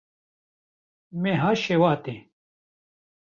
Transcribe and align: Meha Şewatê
Meha 1.21 1.51
Şewatê 1.61 2.15